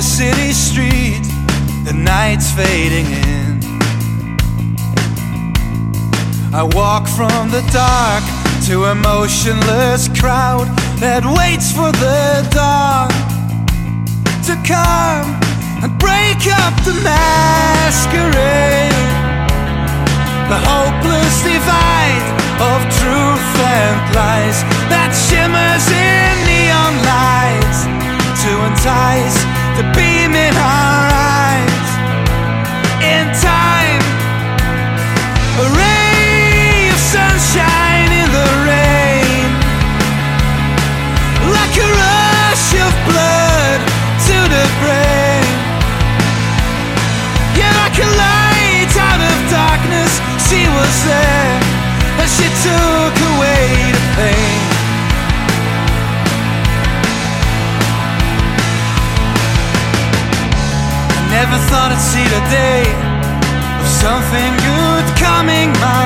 a 0.00 0.02
city 0.02 0.50
street, 0.52 1.20
the 1.84 1.92
night's 1.92 2.50
fading 2.52 3.04
in. 3.04 3.60
I 6.54 6.62
walk 6.72 7.06
from 7.06 7.50
the 7.50 7.60
dark 7.68 8.24
to 8.64 8.84
a 8.92 8.94
motionless 8.94 10.08
crowd 10.18 10.68
that 11.04 11.20
waits 11.36 11.68
for 11.76 11.92
the 11.92 12.48
dawn 12.48 13.12
to 14.48 14.56
come 14.64 15.28
and 15.84 15.92
break 16.00 16.48
up 16.48 16.72
the 16.88 16.96
masquerade. 17.04 18.96
The 20.48 20.60
hopeless 20.64 21.36
divide 21.44 22.24
of 22.72 22.78
truth 22.96 23.48
and 23.60 23.96
lies 24.16 24.64
that 24.88 25.12
gotta 61.90 62.02
see 62.02 62.22
the 62.22 62.42
day 62.50 62.82
of 63.80 63.86
something 63.86 64.52
good 64.62 65.04
coming 65.18 65.72
my 65.80 65.99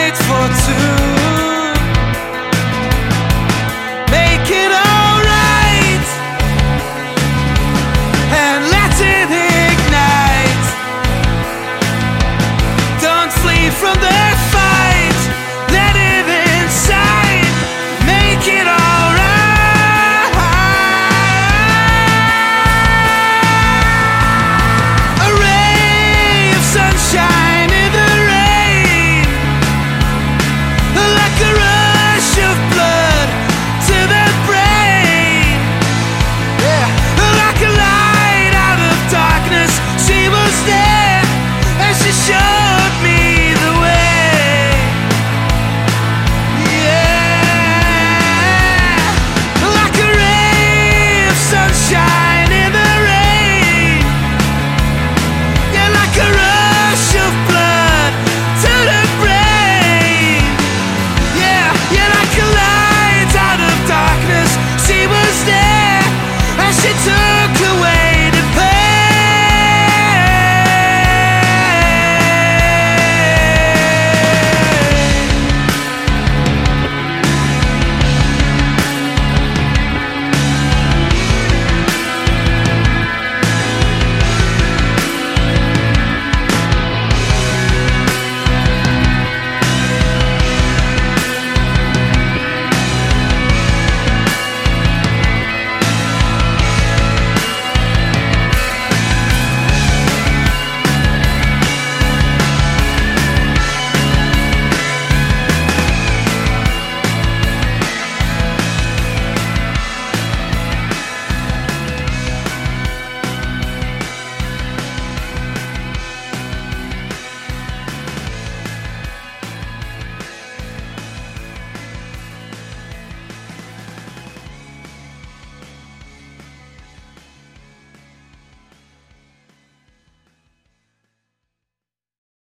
made 0.00 0.16
for 0.16 0.48
two. 0.64 0.99